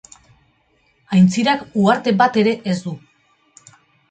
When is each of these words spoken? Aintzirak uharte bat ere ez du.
Aintzirak 1.17 1.67
uharte 1.83 2.15
bat 2.23 2.41
ere 2.45 2.55
ez 2.73 2.79
du. 2.89 2.97